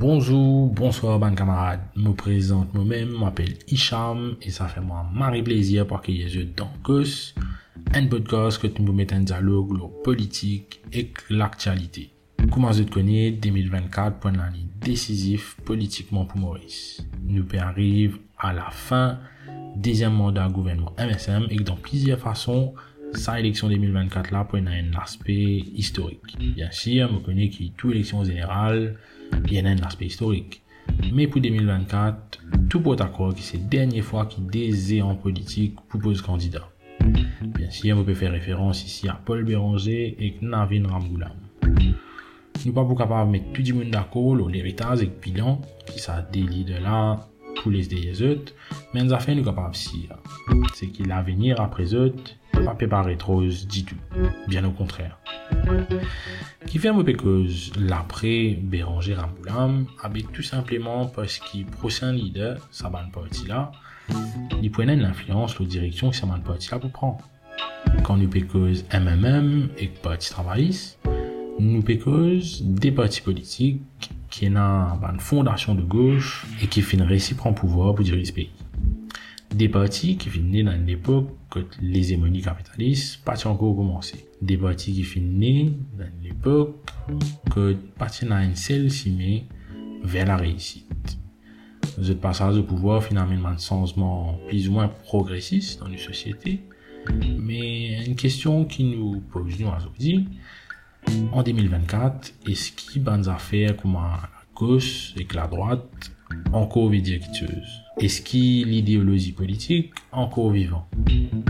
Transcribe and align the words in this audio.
Bonjour, 0.00 0.70
bonsoir, 0.70 1.18
ban 1.18 1.34
camarades. 1.34 1.80
Me 1.96 2.12
présente 2.12 2.72
moi-même, 2.72 3.18
m'appelle 3.18 3.56
Hicham, 3.66 4.36
et 4.40 4.50
ça 4.50 4.68
fait 4.68 4.80
moi 4.80 5.04
mari 5.12 5.42
plaisir 5.42 5.88
pour 5.88 6.00
que 6.00 6.12
je 6.12 6.42
dans 6.42 6.70
cause 6.84 7.34
un 7.92 8.06
podcast 8.06 8.62
que 8.62 8.68
tu 8.68 8.80
me 8.82 8.92
mettes 8.92 9.12
en 9.12 9.18
dialogue 9.18 9.76
politique 10.04 10.80
et 10.92 11.12
l'actualité. 11.30 12.12
Comment 12.52 12.70
je 12.70 12.84
te 12.84 12.92
connais 12.92 13.32
2024 13.32 14.20
pour 14.20 14.30
une 14.30 14.38
année 14.38 14.68
décisif 14.80 15.56
politiquement 15.64 16.26
pour 16.26 16.38
Maurice. 16.38 17.04
Nous 17.24 17.44
arrive 17.58 18.18
à 18.38 18.52
la 18.52 18.70
fin 18.70 19.18
deuxième 19.74 20.14
mandat 20.14 20.48
gouvernement 20.48 20.94
MSM 20.96 21.48
et 21.50 21.56
dans 21.56 21.74
plusieurs 21.74 22.20
façons 22.20 22.72
sa 23.14 23.40
élection 23.40 23.68
2024 23.68 24.30
là 24.30 24.44
pour 24.44 24.58
un 24.58 25.00
aspect 25.00 25.64
historique. 25.74 26.36
Bien 26.54 26.70
sûr, 26.70 27.08
je 27.12 27.18
connais 27.24 27.48
que 27.48 27.64
toute 27.76 27.92
élection 27.92 28.24
générale, 28.24 28.96
il 29.46 29.54
y 29.54 29.58
a 29.58 29.68
un 29.68 29.78
aspect 29.78 30.06
historique. 30.06 30.62
Mais 31.12 31.26
pour 31.26 31.40
2024, 31.40 32.40
tout 32.68 32.80
pour 32.80 33.00
accord 33.00 33.34
que 33.34 33.40
c'est 33.40 33.58
la 33.58 33.64
dernière 33.64 34.04
fois 34.04 34.26
qu'il 34.26 34.46
des 34.46 35.02
en 35.02 35.14
politique 35.14 35.76
propose 35.88 36.22
candidat. 36.22 36.68
Bien 37.42 37.70
sûr, 37.70 37.96
on 37.98 38.04
peut 38.04 38.14
faire 38.14 38.32
référence 38.32 38.84
ici 38.84 39.08
à 39.08 39.14
Paul 39.24 39.44
Béranger 39.44 40.16
et 40.18 40.36
Navin 40.42 40.86
Ramgoulam. 40.88 41.32
Nous 42.66 42.72
pas 42.72 42.86
capable 42.96 43.28
de 43.28 43.38
mettre 43.38 43.52
tout 43.52 43.62
le 43.62 43.74
monde 43.74 43.90
d'accord 43.90 44.34
l'héritage 44.48 45.02
et 45.02 45.04
le 45.04 45.12
bilan 45.22 45.60
qui 45.86 46.00
ça 46.00 46.26
délie 46.32 46.64
de 46.64 46.74
là 46.74 47.28
pour 47.62 47.70
les 47.70 48.22
autres, 48.22 48.52
mais 48.92 49.02
nous 49.02 49.12
avons 49.12 49.34
nous 49.34 49.44
capable 49.44 49.74
si 49.74 50.08
c'est 50.74 50.88
qu'il 50.88 51.08
l'avenir 51.08 51.60
après 51.60 51.94
eux 51.94 52.14
pas 52.64 52.74
préparé 52.74 53.16
trop 53.16 53.42
du 53.42 53.84
tout, 53.84 53.96
bien 54.46 54.64
au 54.64 54.70
contraire. 54.70 55.18
Qui 56.66 56.78
fait 56.78 56.92
peu 56.92 57.12
que 57.12 57.46
l'après 57.80 58.58
Béranger 58.60 59.14
Ramboulam, 59.14 59.86
avec 60.02 60.32
tout 60.32 60.42
simplement 60.42 61.06
parce 61.06 61.38
qu'il 61.38 61.66
prochain 61.66 62.12
leader, 62.12 62.68
ça 62.70 62.88
va 62.88 63.02
parti 63.12 63.46
là, 63.46 63.72
il 64.62 64.70
prenait 64.70 64.96
l'influence, 64.96 65.58
la 65.58 65.66
direction 65.66 66.10
que 66.10 66.16
ça 66.16 66.26
va 66.26 66.38
parti 66.38 66.68
là 66.70 66.78
pour 66.78 66.90
prendre. 66.90 67.28
Quand 68.02 68.16
nous 68.16 68.28
pécose 68.28 68.84
MMM 68.92 69.68
et 69.78 69.88
parti 69.88 70.30
travailliste, 70.30 70.98
nous 71.58 71.82
pécose 71.82 72.62
des 72.62 72.92
partis 72.92 73.20
politiques 73.20 73.82
qui 74.30 74.46
ont 74.48 74.56
une 74.56 75.20
fondation 75.20 75.74
de 75.74 75.82
gauche 75.82 76.46
et 76.62 76.66
qui 76.66 76.82
finissent 76.82 77.08
récit 77.08 77.34
prendre 77.34 77.56
pouvoir 77.56 77.94
pour 77.94 78.04
diriger 78.04 78.26
ce 78.26 78.32
pays 78.32 78.50
des 79.54 79.68
partis 79.68 80.16
qui 80.16 80.28
finissent 80.28 80.64
dans 80.64 80.84
l'époque 80.86 81.30
que 81.50 81.60
les 81.80 82.12
hémonies 82.12 82.42
capitalistes 82.42 83.22
pas 83.24 83.46
encore 83.46 83.74
commencé. 83.76 84.26
Des 84.42 84.56
partis 84.56 84.92
qui 84.92 85.04
finissent 85.04 85.72
dans 85.96 86.10
l'époque 86.22 86.76
que 87.50 87.74
parti 87.98 88.26
dans 88.26 88.42
une 88.42 88.56
seule 88.56 88.90
cimée 88.90 89.46
vers 90.02 90.26
la 90.26 90.36
réussite. 90.36 91.18
Ce 92.00 92.12
passage 92.12 92.58
au 92.58 92.62
pouvoir 92.62 93.02
finalement 93.02 93.48
un 93.48 93.58
changement 93.58 94.38
plus 94.48 94.68
ou 94.68 94.72
moins 94.72 94.88
progressiste 94.88 95.80
dans 95.80 95.86
une 95.88 95.98
société. 95.98 96.60
Mais 97.38 98.04
une 98.04 98.16
question 98.16 98.64
qui 98.64 98.84
nous 98.84 99.20
pose 99.20 99.58
nous 99.58 99.68
aujourd'hui, 99.68 100.28
en 101.32 101.42
2024, 101.42 102.34
est-ce 102.46 102.72
qu'il 102.72 103.02
y 103.02 103.08
a 103.08 103.16
des 103.16 103.28
affaires 103.28 103.76
comme 103.76 103.94
la 103.94 104.28
gauche 104.54 105.14
et 105.16 105.26
la 105.34 105.46
droite 105.46 106.12
encore. 106.52 106.92
Est-ce 108.00 108.22
qu'il 108.22 108.68
l'idéologie 108.68 109.32
politique 109.32 109.92
encore 110.12 110.50
vivant? 110.50 110.88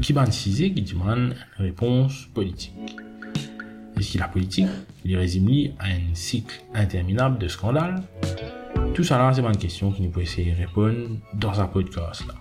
Qui 0.00 0.12
bancisé 0.12 0.72
qui 0.72 0.82
demande 0.82 1.34
une 1.58 1.64
réponse 1.64 2.26
politique? 2.34 2.72
Est-ce 3.98 4.14
que 4.14 4.18
la 4.18 4.28
politique 4.28 4.66
il 5.04 5.16
résume 5.16 5.72
à 5.78 5.86
un 5.86 6.14
cycle 6.14 6.62
interminable 6.74 7.38
de 7.38 7.48
scandales? 7.48 8.02
Tout 8.94 9.04
ça 9.04 9.18
là, 9.18 9.32
c'est 9.32 9.42
une 9.42 9.56
question 9.56 9.92
qui 9.92 10.02
nous 10.02 10.10
peut 10.10 10.22
essayer 10.22 10.52
de 10.52 10.56
répondre 10.56 11.16
dans 11.34 11.60
un 11.60 11.66
podcast 11.66 12.24
là. 12.26 12.34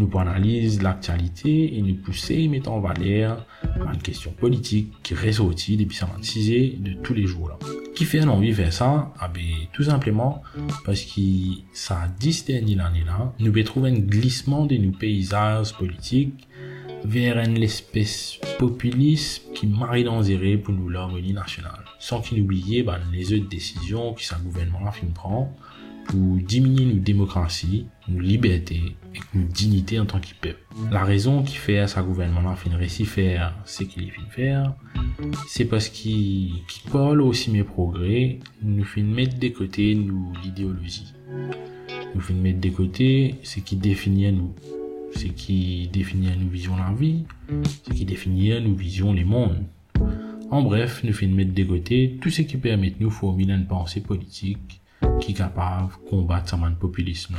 Nous 0.00 0.06
pouvons 0.06 0.20
analyser 0.20 0.80
l'actualité 0.82 1.76
et 1.76 1.82
nous 1.82 1.96
pousser 1.96 2.46
mettre 2.48 2.70
en 2.70 2.80
valeur 2.80 3.46
une 3.92 4.02
question 4.02 4.32
politique 4.32 4.92
qui 5.02 5.14
ressortit 5.14 5.76
depuis 5.76 5.96
56 5.96 6.80
de 6.80 6.92
tous 7.02 7.14
les 7.14 7.26
jours 7.26 7.48
là 7.48 7.58
qui 7.98 8.04
fait 8.04 8.24
envie 8.24 8.50
de 8.50 8.54
faire 8.54 8.72
ça 8.72 9.12
ah 9.18 9.26
ben, 9.26 9.42
Tout 9.72 9.82
simplement 9.82 10.40
parce 10.84 11.02
que 11.02 11.20
ça 11.72 12.06
distingue 12.20 12.76
l'année 12.76 13.02
là, 13.04 13.32
nous 13.40 13.50
pouvons 13.50 13.64
trouver 13.64 13.90
un 13.90 13.98
glissement 13.98 14.66
de 14.66 14.76
nos 14.76 14.92
paysages 14.92 15.72
politiques 15.72 16.46
vers 17.04 17.38
une 17.40 17.60
espèce 17.60 18.38
populisme 18.56 19.52
qui 19.52 19.66
marie 19.66 20.04
dangereux 20.04 20.58
pour 20.58 20.74
nous 20.74 20.88
l'harmonie 20.88 21.32
nationale. 21.32 21.84
Sans 21.98 22.20
qu'il 22.20 22.40
oublie 22.40 22.84
ben, 22.84 23.00
les 23.12 23.32
autres 23.32 23.48
décisions 23.48 24.14
que 24.14 24.22
sa 24.22 24.36
gouvernement 24.36 24.92
fin 24.92 25.08
prend 25.12 25.52
pour 26.08 26.36
diminuer 26.38 26.86
nos 26.86 27.00
démocraties, 27.00 27.86
nos 28.08 28.18
libertés 28.18 28.96
et 29.14 29.38
nos 29.38 29.46
dignités 29.46 30.00
en 30.00 30.06
tant 30.06 30.18
que. 30.18 30.26
La 30.90 31.04
raison 31.04 31.42
qui 31.42 31.56
fait 31.56 31.86
sa 31.86 32.02
gouvernement 32.02 32.56
fin 32.56 32.74
réussi 32.76 33.04
faire 33.04 33.54
ce 33.64 33.84
qu'il 33.84 34.10
fin 34.10 34.22
faire, 34.30 34.74
c'est 35.46 35.66
parce 35.66 35.88
qu'il 35.88 36.52
parle 36.90 37.20
aussi 37.20 37.50
mes 37.50 37.62
progrès, 37.62 38.38
nous 38.62 38.84
fin 38.84 39.02
mettre 39.02 39.38
de 39.38 39.48
côté 39.48 39.94
nous 39.94 40.32
l'idéologie. 40.42 41.12
Nous 42.14 42.20
fin 42.20 42.34
mettre 42.34 42.60
de 42.60 42.70
côté 42.70 43.34
ce 43.42 43.60
qui 43.60 43.76
définit 43.76 44.32
nous, 44.32 44.54
ce 45.14 45.26
qui 45.26 45.90
définit 45.92 46.30
nous 46.38 46.48
vision 46.48 46.76
la 46.76 46.92
vie, 46.92 47.24
ce 47.84 47.90
qui 47.90 48.06
définit 48.06 48.58
nous 48.62 48.74
vision 48.74 49.12
les 49.12 49.24
mondes. 49.24 49.62
En 50.50 50.62
bref, 50.62 51.02
nous 51.04 51.12
fin 51.12 51.26
mettre 51.26 51.52
de 51.52 51.64
côté 51.64 52.16
tout 52.22 52.30
ce 52.30 52.40
qui 52.42 52.56
permet 52.56 52.90
de 52.90 52.96
nous 53.00 53.10
formuler 53.10 53.52
une 53.52 53.66
pensée 53.66 54.00
politique 54.00 54.77
qui 55.20 55.34
capable 55.34 55.88
de 55.88 56.10
combattre 56.10 56.50
ce 56.50 56.74
populisme. 56.78 57.36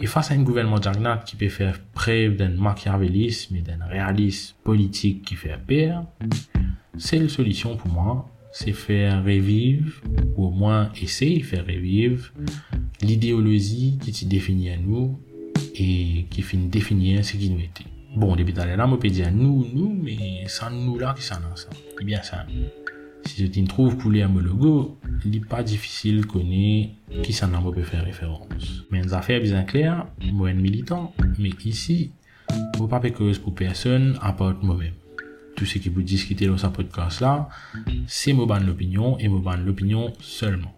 Et 0.00 0.06
face 0.06 0.30
à 0.30 0.34
un 0.34 0.42
gouvernement 0.42 0.80
Jagnat 0.80 1.18
qui 1.26 1.36
peut 1.36 1.48
faire 1.48 1.80
preuve 1.94 2.36
d'un 2.36 2.50
machiavélisme 2.50 3.56
et 3.56 3.62
d'un 3.62 3.84
réalisme 3.86 4.54
politique 4.62 5.24
qui 5.24 5.34
fait 5.34 5.58
peur, 5.66 6.04
seule 6.98 7.30
solution 7.30 7.76
pour 7.76 7.90
moi, 7.90 8.28
c'est 8.52 8.72
faire 8.72 9.22
revivre, 9.24 10.00
ou 10.36 10.46
au 10.46 10.50
moins 10.50 10.90
essayer 11.00 11.40
de 11.40 11.44
faire 11.44 11.66
revivre, 11.66 12.32
l'idéologie 13.02 13.98
qui 14.00 14.12
se 14.12 14.24
définit 14.24 14.70
à 14.70 14.76
nous 14.76 15.18
et 15.74 16.26
qui 16.30 16.42
finit 16.42 16.68
définir 16.68 17.24
ce 17.24 17.36
qui 17.36 17.50
nous 17.50 17.58
était. 17.58 17.90
Bon, 18.16 18.34
depuis 18.34 18.54
là, 18.54 18.86
on 18.88 18.96
peut 18.96 19.08
dire 19.08 19.30
nous, 19.30 19.66
nous, 19.74 19.94
mais 20.02 20.46
sans 20.46 20.70
nous 20.70 20.98
là, 20.98 21.14
qui 21.14 21.22
s'en 21.22 21.36
ça. 21.54 21.68
Eh 22.00 22.04
bien, 22.04 22.22
ça. 22.22 22.46
Si 23.26 23.42
je 23.42 23.46
t'y 23.48 23.64
trouve 23.64 23.96
coulé 23.96 24.22
à 24.22 24.28
mon 24.28 24.40
logo, 24.40 24.98
il 25.24 25.32
n'est 25.32 25.40
pas 25.40 25.62
difficile 25.62 26.20
de 26.20 26.26
connaître 26.26 26.92
qui 27.22 27.32
ça 27.32 27.46
n'a 27.46 27.60
peut 27.60 27.82
faire 27.82 28.04
référence. 28.04 28.84
Mais 28.90 29.02
une 29.02 29.12
affaire 29.12 29.40
bien 29.40 29.64
claire, 29.64 30.06
moi 30.32 30.48
un 30.50 30.54
militant, 30.54 31.12
mais 31.38 31.50
ici, 31.64 32.12
vous 32.78 32.86
pas 32.86 33.00
cause 33.10 33.38
pour 33.38 33.54
personne 33.54 34.16
à 34.22 34.32
part 34.32 34.54
moi-même. 34.62 34.94
Tout 35.56 35.64
ce 35.64 35.78
qui 35.78 35.88
vous 35.88 36.02
discuter 36.02 36.46
dans 36.46 36.58
ce 36.58 36.66
podcast 36.66 37.20
là, 37.20 37.48
c'est 38.06 38.32
moi 38.32 38.46
ban 38.46 38.60
l'opinion 38.60 39.18
et 39.18 39.26
moi 39.26 39.40
ban 39.42 39.56
l'opinion 39.56 40.12
seulement. 40.20 40.76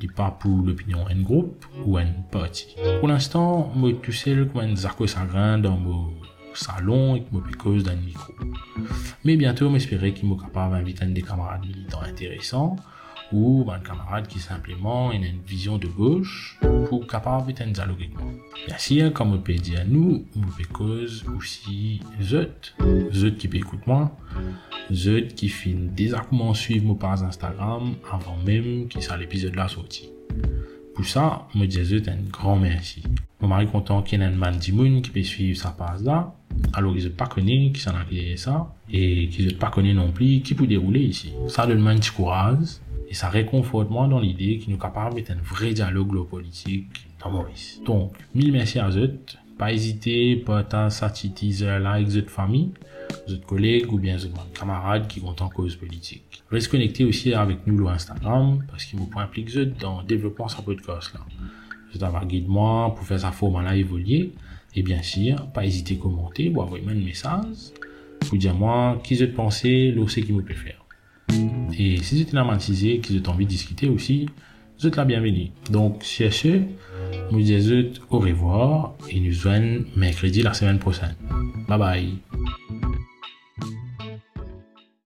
Il 0.00 0.12
pas 0.12 0.30
pour 0.30 0.58
l'opinion 0.58 1.04
d'un 1.06 1.22
groupe 1.22 1.64
ou 1.84 1.96
un 1.96 2.06
parti. 2.30 2.76
Pour 3.00 3.08
l'instant, 3.08 3.72
moi 3.74 3.92
tout 4.02 4.12
seul 4.12 4.46
comme 4.48 4.60
un 4.60 4.76
zarco 4.76 5.06
sagrin 5.06 5.58
dans 5.58 5.76
mon 5.76 6.12
salon 6.58 7.16
et 7.16 7.22
qui 7.22 7.34
me 7.34 7.40
cause 7.56 7.84
d'un 7.84 7.96
micro. 7.96 8.32
Mais 9.24 9.36
bientôt, 9.36 9.70
m'espérer 9.70 10.12
qu'il 10.12 10.28
m'est 10.28 10.36
capable 10.36 10.74
d'inviter 10.74 11.06
des 11.06 11.22
camarades 11.22 11.62
militants 11.62 12.02
intéressants 12.02 12.76
ou 13.32 13.66
un 13.70 13.80
camarade 13.80 14.26
qui 14.26 14.38
simplement 14.38 15.10
a 15.10 15.14
une 15.14 15.40
vision 15.46 15.78
de 15.78 15.86
gauche 15.86 16.58
pour 16.88 17.06
capable 17.06 17.52
de 17.52 17.64
dialogue 17.64 17.96
avec 17.98 18.14
moi. 18.14 18.30
Bien 18.66 18.78
sûr, 18.78 19.12
comme 19.12 19.34
on 19.34 19.38
peut 19.38 19.54
dire 19.54 19.84
nous, 19.86 20.24
on 20.36 20.40
peut 20.40 20.64
cause 20.72 21.24
aussi 21.36 22.00
zut, 22.20 22.74
zut 23.12 23.36
qui 23.36 23.48
peut 23.48 23.58
écouter 23.58 23.82
moi, 23.86 24.16
zut 24.92 25.34
qui 25.34 25.48
finit 25.48 25.88
désaccord 25.88 26.56
suivre 26.56 26.86
mon 26.86 26.94
page 26.94 27.22
Instagram 27.22 27.94
avant 28.10 28.36
même 28.46 28.88
qu'il 28.88 29.02
soit 29.02 29.16
l'épisode 29.16 29.56
là 29.56 29.68
sorti. 29.68 30.08
Pour 30.94 31.04
ça, 31.04 31.46
me 31.54 31.66
dis 31.66 31.84
zut 31.84 32.08
un 32.08 32.16
grand 32.30 32.56
merci. 32.56 33.02
Mon 33.40 33.48
mari 33.48 33.66
content 33.66 34.02
qu'il 34.02 34.20
y 34.20 34.22
ait 34.22 34.26
un 34.26 34.30
man 34.30 34.58
qui 34.58 35.10
peut 35.10 35.22
suivre 35.22 35.58
sa 35.58 35.70
page 35.70 36.02
là, 36.02 36.34
alors 36.78 36.94
qu'ils 36.94 37.04
ne 37.04 37.08
pas 37.10 37.26
connu 37.26 37.72
qui 37.72 37.80
s'en 37.80 37.90
a 37.90 38.04
ça, 38.36 38.74
et 38.90 39.28
qu'ils 39.28 39.46
ne 39.46 39.52
pas 39.52 39.70
connu 39.70 39.92
non 39.94 40.10
plus 40.12 40.40
qui 40.40 40.54
peut 40.54 40.66
dérouler 40.66 41.00
ici. 41.00 41.32
Ça 41.48 41.66
donne 41.66 41.86
un 41.86 41.96
petit 41.96 42.10
courage, 42.10 42.78
et 43.08 43.14
ça 43.14 43.28
réconforte 43.28 43.90
moi 43.90 44.06
dans 44.06 44.20
l'idée 44.20 44.58
qu'il 44.58 44.72
nous 44.72 44.78
capable 44.78 45.16
de 45.16 45.32
un 45.32 45.36
vrai 45.42 45.72
dialogue 45.72 46.26
politique 46.28 46.86
dans 47.22 47.30
Maurice. 47.30 47.80
Donc, 47.84 48.12
mille 48.34 48.52
merci 48.52 48.78
à 48.78 48.90
eux. 48.90 49.18
Pas 49.56 49.72
hésiter, 49.72 50.36
partager 50.36 50.94
cette 50.94 51.34
teaser 51.34 51.80
là 51.80 51.92
avec 51.94 52.08
votre 52.08 52.30
famille, 52.30 52.70
votre 53.26 53.44
collègues 53.44 53.92
ou 53.92 53.98
bien 53.98 54.16
votre 54.16 54.52
camarades 54.52 55.08
qui 55.08 55.20
comptent 55.20 55.42
en 55.42 55.48
cause 55.48 55.74
politique. 55.74 56.44
Restez 56.48 56.70
connecté 56.70 57.04
aussi 57.04 57.34
avec 57.34 57.66
nous 57.66 57.78
sur 57.78 57.88
Instagram 57.88 58.64
parce 58.70 58.84
qu'il 58.84 59.00
vous 59.00 59.06
peut 59.06 59.18
impliquer 59.18 59.66
dans 59.66 60.00
le 60.02 60.06
développement 60.06 60.46
de 60.46 60.52
ce 60.52 60.62
podcast 60.62 61.12
là. 61.14 61.20
Vous 61.92 62.04
avez 62.04 62.26
guide 62.26 62.46
moi 62.46 62.94
pour 62.94 63.04
faire 63.04 63.18
sa 63.18 63.32
forme 63.32 63.64
là 63.64 63.74
évoluer. 63.74 64.32
Et 64.74 64.82
bien 64.82 65.02
sûr, 65.02 65.46
pas 65.52 65.64
hésiter 65.64 65.94
à 65.94 66.02
commenter 66.02 66.50
ou 66.54 66.60
envoyer 66.60 66.84
un 66.88 66.94
message 66.94 67.72
pour 68.20 68.38
dire 68.38 68.54
moi 68.54 69.00
qui 69.02 69.16
je 69.16 69.24
pensez, 69.24 69.90
l'eau 69.90 70.08
c'est 70.08 70.22
qui 70.22 70.32
peut 70.32 70.54
faire. 70.54 70.84
Et 71.78 71.98
si 72.02 72.16
vous 72.16 72.22
êtes 72.22 72.32
matisé, 72.32 73.00
qui 73.00 73.18
vous 73.18 73.28
envie 73.28 73.44
de 73.44 73.50
discuter 73.50 73.88
aussi, 73.88 74.28
vous 74.78 74.86
êtes 74.86 74.96
la 74.96 75.04
bienvenue. 75.04 75.50
Donc, 75.70 76.04
ce, 76.04 76.60
nous 77.30 77.42
disons 77.42 77.90
au 78.10 78.18
revoir 78.18 78.94
et 79.10 79.20
nous 79.20 79.32
voyons 79.32 79.84
mercredi 79.96 80.42
la 80.42 80.54
semaine 80.54 80.78
prochaine. 80.78 81.14
Bye 81.68 81.78
bye. 81.78 82.18